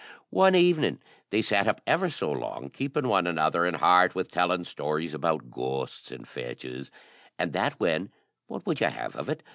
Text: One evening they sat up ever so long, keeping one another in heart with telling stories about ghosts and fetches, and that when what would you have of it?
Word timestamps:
One 0.31 0.55
evening 0.55 0.99
they 1.29 1.43
sat 1.43 1.67
up 1.67 1.79
ever 1.85 2.09
so 2.09 2.31
long, 2.31 2.71
keeping 2.71 3.07
one 3.07 3.27
another 3.27 3.67
in 3.67 3.75
heart 3.75 4.15
with 4.15 4.31
telling 4.31 4.63
stories 4.63 5.13
about 5.13 5.51
ghosts 5.51 6.11
and 6.11 6.27
fetches, 6.27 6.89
and 7.37 7.53
that 7.53 7.79
when 7.79 8.11
what 8.47 8.65
would 8.65 8.81
you 8.81 8.87
have 8.87 9.15
of 9.15 9.29
it? 9.29 9.43